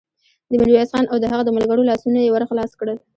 د 0.49 0.51
ميرويس 0.59 0.89
خان 0.93 1.05
او 1.11 1.17
د 1.21 1.25
هغه 1.31 1.43
د 1.45 1.49
ملګرو 1.57 1.87
لاسونه 1.89 2.19
يې 2.21 2.29
ور 2.31 2.43
خلاص 2.49 2.71
کړل. 2.79 2.97